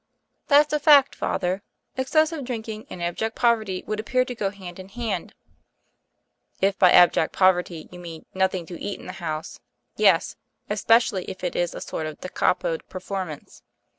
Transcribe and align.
* 0.25 0.47
'That's 0.47 0.73
a 0.73 0.79
fact, 0.79 1.13
Father; 1.13 1.61
excessive 1.95 2.43
drink 2.43 2.67
and 2.67 3.03
abject 3.03 3.35
poverty 3.35 3.83
would 3.85 3.99
appear 3.99 4.25
to 4.25 4.33
go 4.33 4.49
hand 4.49 4.79
in« 4.79 4.89
hand!'' 4.89 5.35
"If 6.59 6.75
by 6.79 6.91
abject 6.91 7.33
poverty 7.33 7.87
you 7.91 7.99
mean 7.99 8.25
'nothing 8.33 8.65
to 8.65 8.81
eat 8.81 8.99
in 8.99 9.05
the 9.05 9.11
house'— 9.21 9.59
^yes; 9.99 10.37
especially 10.71 11.25
if 11.25 11.43
it 11.43 11.55
is 11.55 11.75
a 11.75 11.81
sort 11.81 12.07
of 12.07 12.19
da 12.19 12.29
capo 12.29 12.79
performance. 12.79 13.61